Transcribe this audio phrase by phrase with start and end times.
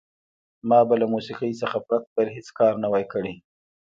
[0.69, 3.35] ما به له موسیقۍ څخه پرته بل هېڅ کار نه وای کړی.